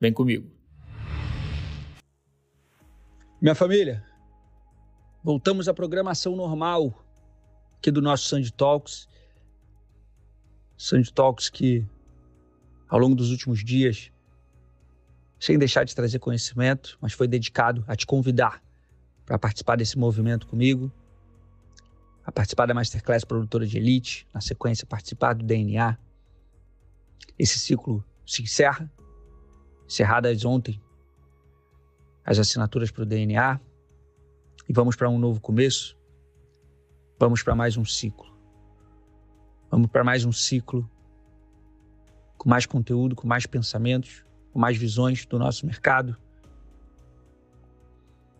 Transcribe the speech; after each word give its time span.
Vem 0.00 0.12
comigo. 0.12 0.48
Minha 3.40 3.54
família, 3.54 4.04
voltamos 5.22 5.68
à 5.68 5.74
programação 5.74 6.36
normal 6.36 7.04
aqui 7.76 7.90
do 7.90 8.00
nosso 8.00 8.28
Sandy 8.28 8.52
Talks. 8.52 9.08
Sandy 10.76 11.12
Talks 11.12 11.48
que, 11.48 11.84
ao 12.88 12.98
longo 12.98 13.16
dos 13.16 13.30
últimos 13.30 13.64
dias, 13.64 14.12
sem 15.38 15.58
deixar 15.58 15.84
de 15.84 15.94
trazer 15.94 16.20
conhecimento, 16.20 16.96
mas 17.00 17.12
foi 17.12 17.26
dedicado 17.26 17.84
a 17.88 17.96
te 17.96 18.06
convidar 18.06 18.62
para 19.26 19.38
participar 19.38 19.76
desse 19.76 19.98
movimento 19.98 20.46
comigo, 20.46 20.92
a 22.24 22.30
participar 22.30 22.66
da 22.66 22.74
Masterclass 22.74 23.24
Produtora 23.24 23.66
de 23.66 23.78
Elite, 23.78 24.26
na 24.32 24.40
sequência 24.40 24.86
participar 24.86 25.34
do 25.34 25.44
DNA. 25.44 25.98
Esse 27.38 27.58
ciclo 27.58 28.04
se 28.26 28.42
encerra 28.42 28.90
encerradas 29.88 30.44
ontem 30.44 30.80
as 32.24 32.38
assinaturas 32.38 32.90
para 32.90 33.04
o 33.04 33.06
DNA 33.06 33.58
e 34.68 34.72
vamos 34.72 34.94
para 34.94 35.08
um 35.08 35.18
novo 35.18 35.40
começo. 35.40 35.96
Vamos 37.18 37.42
para 37.42 37.54
mais 37.54 37.78
um 37.78 37.86
ciclo. 37.86 38.28
Vamos 39.70 39.90
para 39.90 40.04
mais 40.04 40.26
um 40.26 40.32
ciclo 40.32 40.88
com 42.36 42.48
mais 42.48 42.66
conteúdo, 42.66 43.16
com 43.16 43.26
mais 43.26 43.46
pensamentos, 43.46 44.24
com 44.52 44.58
mais 44.58 44.76
visões 44.76 45.24
do 45.24 45.38
nosso 45.38 45.64
mercado. 45.64 46.16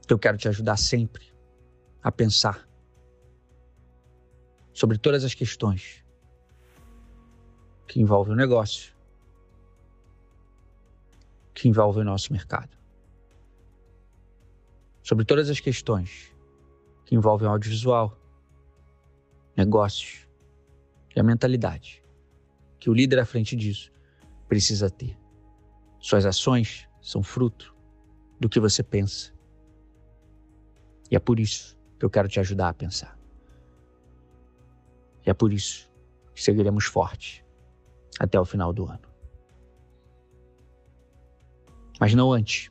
Eu 0.06 0.18
quero 0.18 0.36
te 0.36 0.48
ajudar 0.48 0.76
sempre 0.76 1.24
a 2.02 2.12
pensar 2.12 2.68
sobre 4.72 4.98
todas 4.98 5.24
as 5.24 5.34
questões 5.34 6.04
que 7.86 8.00
envolvem 8.00 8.34
o 8.34 8.36
negócio, 8.36 8.94
que 11.58 11.68
envolvem 11.68 12.02
o 12.02 12.04
nosso 12.04 12.32
mercado. 12.32 12.70
Sobre 15.02 15.24
todas 15.24 15.50
as 15.50 15.58
questões 15.58 16.32
que 17.04 17.16
envolvem 17.16 17.48
audiovisual, 17.48 18.16
negócios 19.56 20.28
e 21.16 21.18
a 21.18 21.22
mentalidade 21.24 22.00
que 22.78 22.88
o 22.88 22.94
líder 22.94 23.18
à 23.18 23.24
frente 23.24 23.56
disso 23.56 23.90
precisa 24.46 24.88
ter. 24.88 25.18
Suas 25.98 26.24
ações 26.24 26.88
são 27.02 27.24
fruto 27.24 27.74
do 28.38 28.48
que 28.48 28.60
você 28.60 28.84
pensa. 28.84 29.34
E 31.10 31.16
é 31.16 31.18
por 31.18 31.40
isso 31.40 31.76
que 31.98 32.04
eu 32.04 32.10
quero 32.10 32.28
te 32.28 32.38
ajudar 32.38 32.68
a 32.68 32.74
pensar. 32.74 33.18
E 35.26 35.30
é 35.30 35.34
por 35.34 35.52
isso 35.52 35.90
que 36.32 36.40
seguiremos 36.40 36.84
fortes 36.84 37.42
até 38.20 38.38
o 38.38 38.44
final 38.44 38.72
do 38.72 38.86
ano. 38.86 39.07
Mas 41.98 42.14
não 42.14 42.32
antes. 42.32 42.70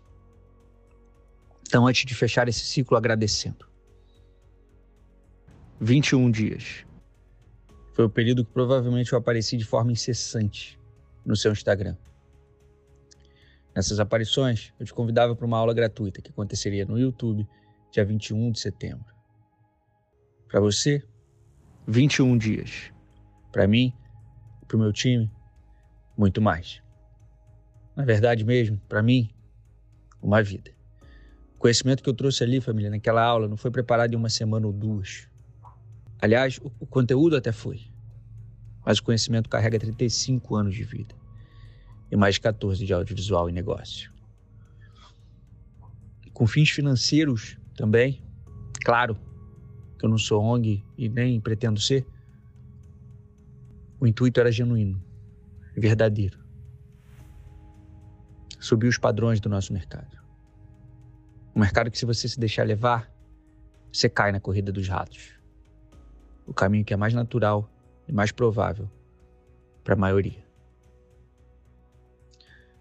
Então, 1.67 1.86
antes 1.86 2.05
de 2.05 2.15
fechar 2.15 2.48
esse 2.48 2.61
ciclo 2.61 2.95
agradecendo. 2.95 3.67
21 5.80 6.32
dias. 6.32 6.86
Foi 7.93 8.05
o 8.05 8.10
período 8.10 8.45
que 8.45 8.52
provavelmente 8.52 9.11
eu 9.11 9.20
apareci 9.20 9.58
de 9.58 9.66
forma 9.66 9.92
incessante 9.92 10.80
no 11.26 11.36
seu 11.36 11.52
Instagram. 11.52 11.95
Nessas 13.76 13.99
aparições, 13.99 14.73
eu 14.80 14.86
te 14.86 14.93
convidava 14.93 15.36
para 15.36 15.45
uma 15.45 15.58
aula 15.58 15.73
gratuita 15.73 16.21
que 16.21 16.32
aconteceria 16.32 16.86
no 16.86 16.98
YouTube, 16.98 17.48
dia 17.92 18.05
21 18.05 18.52
de 18.52 18.60
setembro. 18.60 19.05
Para 20.48 20.60
você, 20.60 21.04
21 21.86 22.37
dias. 22.37 22.92
Para 23.52 23.67
mim, 23.67 23.93
para 24.67 24.77
o 24.77 24.80
meu 24.80 24.93
time, 24.93 25.32
muito 26.17 26.42
mais. 26.42 26.82
Na 27.97 28.05
verdade 28.05 28.45
mesmo, 28.45 28.80
para 28.87 29.02
mim, 29.02 29.27
uma 30.21 30.43
vida. 30.43 30.69
O 31.55 31.58
conhecimento 31.58 32.03
que 32.03 32.08
eu 32.08 32.13
trouxe 32.13 32.43
ali, 32.43 32.61
família, 32.61 32.91
naquela 32.91 33.23
aula, 33.23 33.47
não 33.47 33.58
foi 33.58 33.71
preparado 33.71 34.13
em 34.13 34.15
uma 34.15 34.30
semana 34.30 34.67
ou 34.67 34.71
duas. 34.71 35.27
Aliás, 36.21 36.59
o, 36.59 36.71
o 36.80 36.86
conteúdo 36.86 37.36
até 37.36 37.52
foi. 37.52 37.81
Mas 38.86 38.99
o 38.99 39.03
conhecimento 39.03 39.49
carrega 39.49 39.80
35 39.80 40.55
anos 40.55 40.75
de 40.75 40.83
vida 40.83 41.15
e 42.11 42.15
mais 42.15 42.36
de 42.36 42.41
14 42.41 42.86
de 42.86 42.93
audiovisual 42.93 43.49
e 43.49 43.52
negócio. 43.52 44.13
Com 46.33 46.45
fins 46.45 46.69
financeiros 46.69 47.57
também, 47.75 48.21
claro 48.86 49.17
que 49.97 50.05
eu 50.05 50.09
não 50.09 50.19
sou 50.19 50.43
ONG 50.43 50.86
e 50.95 51.09
nem 51.09 51.41
pretendo 51.41 51.81
ser, 51.81 52.05
o 53.99 54.05
intuito 54.05 54.39
era 54.39 54.52
genuíno, 54.52 55.03
verdadeiro 55.75 56.46
subir 58.59 58.87
os 58.87 58.97
padrões 58.97 59.39
do 59.39 59.49
nosso 59.49 59.73
mercado. 59.73 60.17
Um 61.55 61.59
mercado 61.59 61.89
que, 61.89 61.97
se 61.97 62.05
você 62.05 62.27
se 62.27 62.39
deixar 62.39 62.65
levar, 62.65 63.11
você 63.91 64.09
cai 64.09 64.31
na 64.31 64.39
corrida 64.39 64.71
dos 64.71 64.87
ratos. 64.87 65.33
O 66.45 66.53
caminho 66.53 66.85
que 66.85 66.93
é 66.93 66.97
mais 66.97 67.13
natural 67.13 67.69
e 68.07 68.13
mais 68.13 68.31
provável 68.31 68.89
para 69.83 69.93
a 69.93 69.97
maioria. 69.97 70.45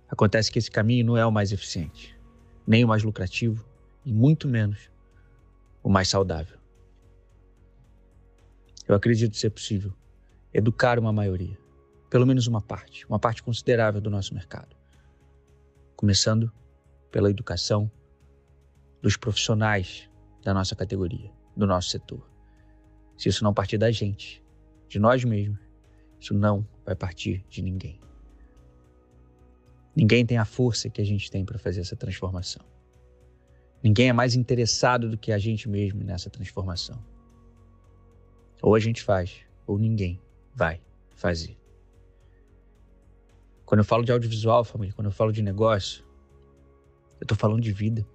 Acontece 0.09 0.53
que 0.53 0.59
esse 0.59 0.71
caminho 0.71 1.05
não 1.05 1.17
é 1.17 1.27
o 1.27 1.33
mais 1.33 1.53
eficiente, 1.53 2.19
nem 2.67 2.85
o 2.85 2.89
mais 2.89 3.03
lucrativo 3.03 3.65
e 4.05 4.13
muito 4.13 4.47
menos 4.47 4.91
o 5.83 5.89
mais 5.89 6.09
saudável. 6.09 6.59
Eu 8.87 8.95
acredito 8.95 9.37
ser 9.37 9.51
possível 9.51 9.93
educar 10.55 10.99
uma 10.99 11.13
maioria, 11.13 11.59
pelo 12.09 12.25
menos 12.25 12.47
uma 12.47 12.61
parte, 12.61 13.05
uma 13.07 13.19
parte 13.19 13.43
considerável 13.43 14.01
do 14.01 14.09
nosso 14.09 14.33
mercado 14.33 14.77
começando 15.97 16.53
pela 17.11 17.31
educação 17.31 17.91
dos 19.01 19.17
profissionais 19.17 20.09
da 20.43 20.53
nossa 20.53 20.77
categoria, 20.77 21.33
do 21.57 21.67
nosso 21.67 21.89
setor. 21.89 22.29
Se 23.17 23.29
isso 23.29 23.43
não 23.43 23.55
partir 23.55 23.79
da 23.79 23.91
gente, 23.91 24.45
de 24.89 24.99
nós 24.99 25.25
mesmos, 25.25 25.59
isso 26.21 26.35
não 26.35 26.67
vai 26.85 26.95
partir 26.95 27.45
de 27.49 27.63
ninguém. 27.63 27.99
Ninguém 29.95 30.27
tem 30.27 30.37
a 30.37 30.45
força 30.45 30.91
que 30.91 31.01
a 31.01 31.05
gente 31.05 31.31
tem 31.31 31.45
para 31.45 31.59
fazer 31.59 31.81
essa 31.81 31.97
transformação. 31.97 32.63
Ninguém 33.83 34.11
é 34.11 34.13
mais 34.13 34.35
interessado 34.35 35.09
do 35.09 35.17
que 35.17 35.33
a 35.33 35.39
gente 35.39 35.69
mesmo 35.69 36.05
nessa 36.05 36.29
transformação. 36.29 37.03
Ou 38.61 38.75
a 38.75 38.79
gente 38.79 39.03
faz, 39.03 39.41
ou 39.67 39.79
ninguém 39.79 40.21
vai 40.55 40.81
fazer. 41.15 41.57
Quando 43.67 43.81
eu 43.81 43.85
falo 43.85 44.05
de 44.05 44.13
audiovisual, 44.13 44.65
família, 44.65 44.95
quando 44.95 45.07
eu 45.07 45.13
falo 45.13 45.33
de 45.33 45.43
negócio, 45.43 46.05
eu 47.21 47.27
tô 47.27 47.35
falando 47.35 47.61
de 47.61 47.73
vida. 47.73 48.07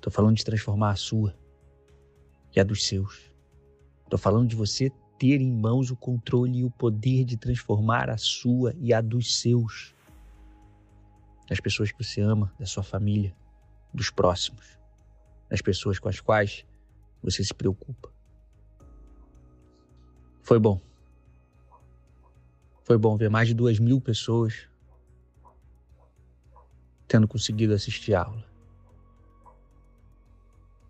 Tô 0.00 0.10
falando 0.10 0.34
de 0.34 0.44
transformar 0.44 0.92
a 0.92 0.96
sua 0.96 1.36
e 2.56 2.58
a 2.58 2.64
dos 2.64 2.86
seus. 2.86 3.30
Tô 4.08 4.16
falando 4.16 4.48
de 4.48 4.56
você 4.56 4.90
ter 5.18 5.38
em 5.40 5.52
mãos 5.52 5.90
o 5.90 5.96
controle 5.96 6.60
e 6.60 6.64
o 6.64 6.70
poder 6.70 7.24
de 7.24 7.36
transformar 7.36 8.08
a 8.08 8.16
sua 8.16 8.74
e 8.80 8.92
a 8.92 9.02
dos 9.02 9.38
seus. 9.38 9.94
Das 11.46 11.60
pessoas 11.60 11.92
que 11.92 12.02
você 12.02 12.22
ama, 12.22 12.52
da 12.58 12.64
sua 12.64 12.82
família, 12.82 13.36
dos 13.92 14.10
próximos, 14.10 14.78
das 15.50 15.60
pessoas 15.60 15.98
com 15.98 16.08
as 16.08 16.20
quais 16.20 16.64
você 17.22 17.44
se 17.44 17.52
preocupa. 17.52 18.10
Foi 20.42 20.58
bom. 20.58 20.80
Foi 22.84 22.98
bom 22.98 23.16
ver 23.16 23.30
mais 23.30 23.48
de 23.48 23.54
duas 23.54 23.78
mil 23.78 24.00
pessoas 24.00 24.68
tendo 27.06 27.28
conseguido 27.28 27.74
assistir 27.74 28.14
a 28.14 28.24
aula. 28.24 28.44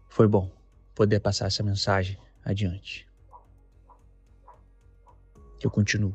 Foi 0.09 0.27
bom 0.27 0.51
poder 0.95 1.21
passar 1.21 1.47
essa 1.47 1.63
mensagem 1.63 2.19
adiante. 2.45 3.09
Eu 5.61 5.71
continuo. 5.71 6.15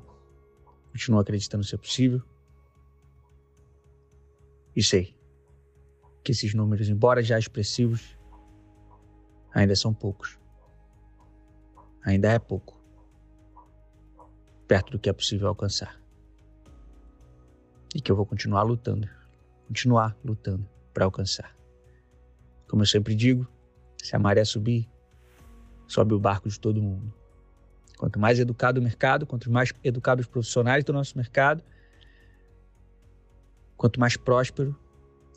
Continuo 0.91 1.19
acreditando 1.19 1.63
ser 1.63 1.77
possível. 1.77 2.21
E 4.75 4.81
sei 4.81 5.15
que 6.23 6.31
esses 6.31 6.53
números, 6.53 6.89
embora 6.89 7.23
já 7.23 7.37
expressivos, 7.37 8.17
ainda 9.53 9.75
são 9.75 9.93
poucos. 9.93 10.39
Ainda 12.03 12.31
é 12.31 12.39
pouco 12.39 12.76
perto 14.67 14.91
do 14.91 14.99
que 14.99 15.09
é 15.09 15.13
possível 15.13 15.47
alcançar. 15.47 15.99
e 17.95 18.01
que 18.01 18.11
eu 18.11 18.15
vou 18.15 18.25
continuar 18.25 18.63
lutando, 18.63 19.09
continuar 19.67 20.15
lutando 20.23 20.67
para 20.93 21.05
alcançar. 21.05 21.55
Como 22.67 22.81
eu 22.81 22.85
sempre 22.85 23.15
digo, 23.15 23.47
se 23.97 24.15
a 24.15 24.19
maré 24.19 24.43
subir, 24.43 24.87
sobe 25.87 26.13
o 26.13 26.19
barco 26.19 26.49
de 26.49 26.59
todo 26.59 26.81
mundo. 26.81 27.13
Quanto 27.97 28.19
mais 28.19 28.39
educado 28.39 28.79
o 28.79 28.83
mercado, 28.83 29.25
quanto 29.25 29.49
mais 29.49 29.73
educados 29.83 30.25
os 30.25 30.31
profissionais 30.31 30.83
do 30.83 30.93
nosso 30.93 31.17
mercado, 31.17 31.63
quanto 33.75 33.99
mais 33.99 34.17
próspero 34.17 34.77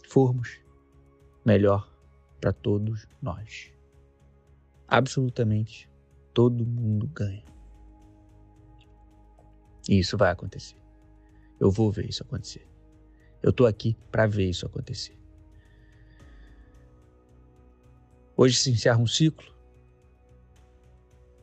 formos, 0.09 0.59
melhor 1.45 1.89
para 2.41 2.53
todos 2.53 3.07
nós. 3.23 3.73
Absolutamente 4.89 5.89
todo 6.35 6.67
mundo 6.67 7.07
ganha. 7.07 7.45
E 9.91 9.99
isso 9.99 10.17
vai 10.17 10.31
acontecer. 10.31 10.77
Eu 11.59 11.69
vou 11.69 11.91
ver 11.91 12.09
isso 12.09 12.23
acontecer. 12.23 12.65
Eu 13.43 13.53
tô 13.53 13.67
aqui 13.67 13.97
para 14.13 14.25
ver 14.25 14.49
isso 14.49 14.65
acontecer. 14.65 15.19
Hoje 18.37 18.57
se 18.57 18.71
encerra 18.71 18.99
um 18.99 19.07
ciclo, 19.09 19.53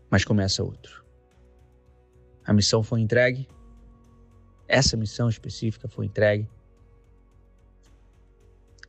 mas 0.10 0.24
começa 0.24 0.64
outro. 0.64 1.06
A 2.46 2.54
missão 2.54 2.82
foi 2.82 3.02
entregue, 3.02 3.50
essa 4.66 4.96
missão 4.96 5.28
específica 5.28 5.90
foi 5.90 6.06
entregue, 6.06 6.50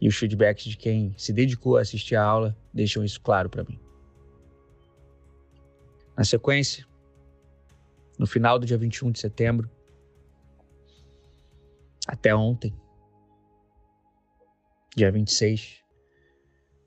e 0.00 0.06
os 0.06 0.16
feedbacks 0.16 0.66
de 0.66 0.76
quem 0.76 1.12
se 1.18 1.32
dedicou 1.32 1.76
a 1.76 1.80
assistir 1.80 2.14
a 2.14 2.22
aula 2.22 2.56
deixam 2.72 3.04
isso 3.04 3.20
claro 3.20 3.50
para 3.50 3.64
mim. 3.64 3.80
Na 6.16 6.22
sequência, 6.22 6.86
no 8.18 8.26
final 8.26 8.58
do 8.58 8.66
dia 8.66 8.76
21 8.76 9.12
de 9.12 9.20
setembro, 9.20 9.70
até 12.06 12.34
ontem, 12.34 12.74
dia 14.96 15.12
26, 15.12 15.84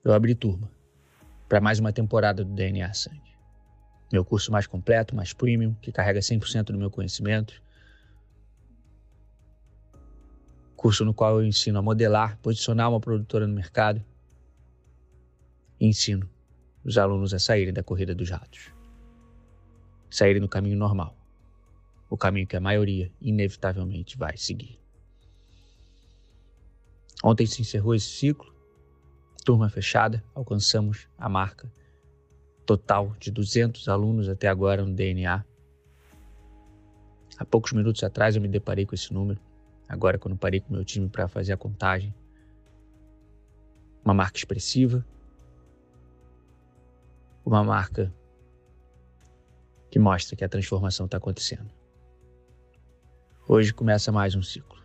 eu 0.04 0.12
abri 0.12 0.34
turma 0.34 0.70
para 1.48 1.60
mais 1.60 1.78
uma 1.78 1.92
temporada 1.92 2.44
do 2.44 2.52
DNA 2.54 2.92
Sangue. 2.92 3.32
Meu 4.12 4.24
curso 4.24 4.52
mais 4.52 4.66
completo, 4.66 5.16
mais 5.16 5.32
premium, 5.32 5.74
que 5.74 5.90
carrega 5.90 6.20
100% 6.20 6.64
do 6.64 6.78
meu 6.78 6.90
conhecimento. 6.90 7.62
Curso 10.76 11.04
no 11.04 11.14
qual 11.14 11.40
eu 11.40 11.46
ensino 11.46 11.78
a 11.78 11.82
modelar, 11.82 12.36
posicionar 12.38 12.90
uma 12.90 13.00
produtora 13.00 13.46
no 13.46 13.54
mercado 13.54 14.04
e 15.80 15.86
ensino 15.86 16.28
os 16.84 16.98
alunos 16.98 17.32
a 17.32 17.38
saírem 17.38 17.72
da 17.72 17.82
corrida 17.82 18.14
dos 18.14 18.28
ratos. 18.28 18.72
Saírem 20.10 20.42
no 20.42 20.48
caminho 20.48 20.76
normal, 20.76 21.16
o 22.12 22.16
caminho 22.18 22.46
que 22.46 22.54
a 22.54 22.60
maioria 22.60 23.10
inevitavelmente 23.22 24.18
vai 24.18 24.36
seguir. 24.36 24.78
Ontem 27.24 27.46
se 27.46 27.62
encerrou 27.62 27.94
esse 27.94 28.10
ciclo 28.10 28.52
turma 29.42 29.70
fechada, 29.70 30.22
alcançamos 30.34 31.08
a 31.16 31.26
marca 31.26 31.72
total 32.66 33.16
de 33.18 33.30
200 33.30 33.88
alunos 33.88 34.28
até 34.28 34.46
agora 34.46 34.84
no 34.84 34.92
DNA. 34.92 35.42
Há 37.38 37.44
poucos 37.46 37.72
minutos 37.72 38.04
atrás 38.04 38.36
eu 38.36 38.42
me 38.42 38.46
deparei 38.46 38.84
com 38.84 38.94
esse 38.94 39.10
número, 39.12 39.40
agora 39.88 40.18
quando 40.18 40.36
parei 40.36 40.60
com 40.60 40.74
meu 40.74 40.84
time 40.84 41.08
para 41.08 41.26
fazer 41.26 41.54
a 41.54 41.56
contagem. 41.56 42.14
Uma 44.04 44.12
marca 44.12 44.36
expressiva, 44.36 45.02
uma 47.42 47.64
marca 47.64 48.12
que 49.90 49.98
mostra 49.98 50.36
que 50.36 50.44
a 50.44 50.48
transformação 50.48 51.06
está 51.06 51.16
acontecendo. 51.16 51.81
Hoje 53.48 53.74
começa 53.74 54.12
mais 54.12 54.36
um 54.36 54.42
ciclo, 54.42 54.80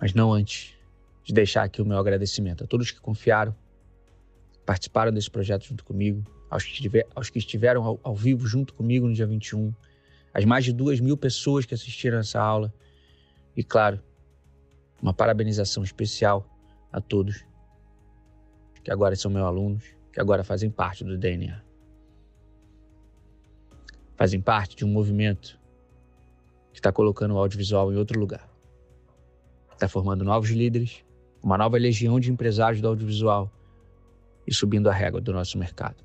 mas 0.00 0.12
não 0.12 0.32
antes 0.32 0.74
de 1.22 1.32
deixar 1.32 1.62
aqui 1.62 1.80
o 1.80 1.86
meu 1.86 1.96
agradecimento 1.96 2.64
a 2.64 2.66
todos 2.66 2.90
que 2.90 3.00
confiaram, 3.00 3.54
participaram 4.66 5.12
desse 5.12 5.30
projeto 5.30 5.64
junto 5.64 5.84
comigo, 5.84 6.24
aos 6.50 6.64
que, 6.64 6.72
estiver, 6.72 7.06
aos 7.14 7.30
que 7.30 7.38
estiveram 7.38 7.84
ao, 7.84 8.00
ao, 8.02 8.14
vivo 8.14 8.44
junto 8.44 8.74
comigo 8.74 9.06
no 9.06 9.14
dia 9.14 9.26
21, 9.26 9.72
as 10.34 10.44
mais 10.44 10.64
de 10.64 10.72
duas 10.72 10.98
mil 10.98 11.16
pessoas 11.16 11.64
que 11.64 11.72
assistiram 11.72 12.18
essa 12.18 12.40
aula 12.40 12.74
e, 13.56 13.62
claro, 13.62 14.02
uma 15.00 15.14
parabenização 15.14 15.84
especial 15.84 16.44
a 16.92 17.00
todos 17.00 17.44
que 18.82 18.90
agora 18.90 19.14
são 19.14 19.30
meus 19.30 19.46
alunos, 19.46 19.84
que 20.12 20.20
agora 20.20 20.42
fazem 20.42 20.70
parte 20.70 21.04
do 21.04 21.16
DNA. 21.16 21.62
Fazem 24.16 24.40
parte 24.40 24.74
de 24.74 24.84
um 24.84 24.88
movimento 24.88 25.57
que 26.78 26.80
está 26.80 26.92
colocando 26.92 27.34
o 27.34 27.38
audiovisual 27.38 27.92
em 27.92 27.96
outro 27.96 28.20
lugar. 28.20 28.48
Está 29.72 29.88
formando 29.88 30.22
novos 30.22 30.50
líderes, 30.50 31.04
uma 31.42 31.58
nova 31.58 31.76
legião 31.76 32.20
de 32.20 32.30
empresários 32.30 32.80
do 32.80 32.86
audiovisual 32.86 33.50
e 34.46 34.54
subindo 34.54 34.88
a 34.88 34.92
régua 34.92 35.20
do 35.20 35.32
nosso 35.32 35.58
mercado. 35.58 36.04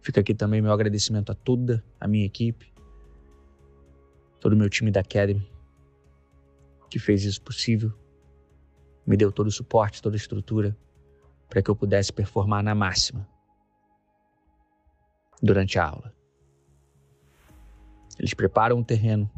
Fica 0.00 0.20
aqui 0.20 0.36
também 0.36 0.62
meu 0.62 0.70
agradecimento 0.70 1.32
a 1.32 1.34
toda 1.34 1.84
a 1.98 2.06
minha 2.06 2.24
equipe, 2.24 2.72
todo 4.38 4.52
o 4.52 4.56
meu 4.56 4.70
time 4.70 4.92
da 4.92 5.00
Academy, 5.00 5.50
que 6.88 7.00
fez 7.00 7.24
isso 7.24 7.42
possível, 7.42 7.92
me 9.04 9.16
deu 9.16 9.32
todo 9.32 9.48
o 9.48 9.52
suporte, 9.52 10.00
toda 10.00 10.14
a 10.14 10.16
estrutura 10.16 10.78
para 11.48 11.60
que 11.60 11.68
eu 11.68 11.74
pudesse 11.74 12.12
performar 12.12 12.62
na 12.62 12.72
máxima 12.72 13.28
durante 15.42 15.76
a 15.76 15.88
aula. 15.88 16.17
Eles 18.18 18.34
preparam 18.34 18.78
o 18.78 18.84
terreno 18.84 19.30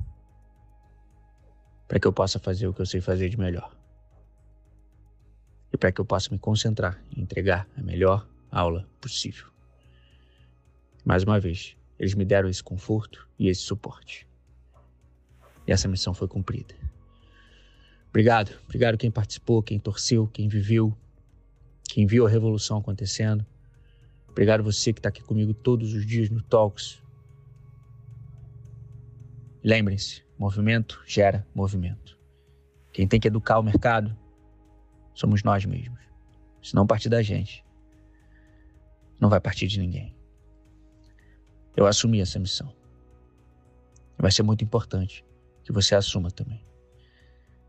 para 1.87 1.99
que 1.99 2.06
eu 2.06 2.12
possa 2.12 2.38
fazer 2.38 2.67
o 2.67 2.73
que 2.73 2.81
eu 2.81 2.87
sei 2.87 3.00
fazer 3.00 3.29
de 3.29 3.38
melhor. 3.38 3.77
E 5.73 5.77
para 5.77 5.93
que 5.93 6.00
eu 6.00 6.05
possa 6.05 6.31
me 6.31 6.38
concentrar 6.38 7.03
e 7.11 7.21
entregar 7.21 7.69
a 7.77 7.82
melhor 7.82 8.27
aula 8.50 8.88
possível. 9.00 9.47
Mais 11.05 11.23
uma 11.25 11.38
vez, 11.41 11.77
eles 11.99 12.15
me 12.15 12.25
deram 12.25 12.49
esse 12.49 12.62
conforto 12.62 13.29
e 13.38 13.49
esse 13.49 13.62
suporte. 13.62 14.27
E 15.67 15.73
essa 15.73 15.88
missão 15.88 16.15
foi 16.15 16.29
cumprida. 16.29 16.75
Obrigado, 18.09 18.59
obrigado 18.65 18.99
quem 18.99 19.11
participou, 19.11 19.62
quem 19.62 19.79
torceu, 19.79 20.26
quem 20.26 20.49
viveu, 20.49 20.97
quem 21.85 22.06
viu 22.06 22.26
a 22.26 22.31
revolução 22.31 22.79
acontecendo. 22.79 23.47
Obrigado 24.29 24.62
você 24.62 24.93
que 24.93 24.99
está 24.99 25.09
aqui 25.09 25.23
comigo 25.23 25.53
todos 25.53 25.93
os 25.93 26.06
dias 26.06 26.31
no 26.31 26.43
Talks. 26.43 27.00
Lembrem-se, 29.62 30.23
Movimento 30.40 31.02
gera 31.07 31.47
movimento. 31.55 32.19
Quem 32.95 33.07
tem 33.07 33.21
que 33.21 33.29
educar 33.29 33.59
o 33.59 33.62
mercado 33.62 34.17
somos 35.12 35.43
nós 35.43 35.67
mesmos. 35.67 36.00
Se 36.62 36.75
não 36.75 36.87
partir 36.87 37.11
da 37.11 37.21
gente, 37.21 37.62
não 39.21 39.29
vai 39.29 39.38
partir 39.38 39.67
de 39.67 39.79
ninguém. 39.79 40.17
Eu 41.76 41.85
assumi 41.85 42.23
essa 42.23 42.38
missão. 42.38 42.75
Vai 44.17 44.31
ser 44.31 44.43
muito 44.43 44.64
importante 44.64 45.26
que 45.62 45.73
você 45.73 45.95
assuma 45.95 46.31
também. 46.31 46.64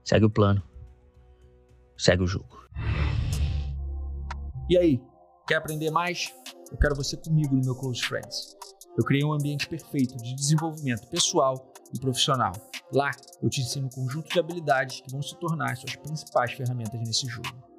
Segue 0.05 0.24
o 0.24 0.29
plano. 0.29 0.63
Segue 1.98 2.24
o 2.24 2.27
jogo. 2.27 2.69
E 4.69 4.77
aí, 4.77 5.01
quer 5.45 5.55
aprender 5.55 5.91
mais? 5.91 6.33
Eu 6.71 6.77
quero 6.77 6.95
você 6.95 7.17
comigo 7.17 7.53
no 7.53 7.65
meu 7.65 7.75
Close 7.75 8.01
Friends. 8.01 8.55
Eu 8.98 9.03
criei 9.03 9.25
um 9.25 9.33
ambiente 9.33 9.67
perfeito 9.67 10.15
de 10.15 10.33
desenvolvimento 10.33 11.05
pessoal 11.10 11.70
e 11.93 12.00
profissional. 12.00 12.51
Lá, 12.93 13.12
eu 13.41 13.50
te 13.50 13.62
ensino 13.62 13.88
um 13.88 13.89
conjunto 13.89 14.29
de 14.29 14.39
habilidades 14.39 15.01
que 15.01 15.12
vão 15.12 15.21
se 15.21 15.38
tornar 15.39 15.75
suas 15.77 15.95
principais 15.95 16.53
ferramentas 16.53 17.00
nesse 17.00 17.27
jogo. 17.27 17.71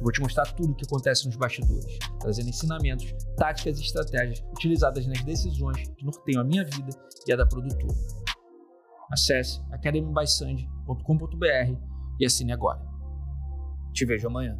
Vou 0.00 0.12
te 0.12 0.20
mostrar 0.20 0.44
tudo 0.52 0.72
o 0.72 0.74
que 0.74 0.84
acontece 0.84 1.26
nos 1.26 1.36
bastidores, 1.36 1.98
trazendo 2.20 2.48
ensinamentos, 2.48 3.14
táticas 3.36 3.78
e 3.78 3.82
estratégias 3.82 4.44
utilizadas 4.52 5.06
nas 5.06 5.22
decisões 5.22 5.88
que 5.88 6.04
norteiam 6.04 6.42
a 6.42 6.44
minha 6.44 6.64
vida 6.64 6.90
e 7.26 7.32
a 7.32 7.36
da 7.36 7.46
produtora. 7.46 7.94
Acesse 9.10 9.62
academybysand.com.br 9.70 11.78
e 12.20 12.26
assine 12.26 12.52
agora. 12.52 12.82
Te 13.92 14.04
vejo 14.04 14.26
amanhã. 14.26 14.58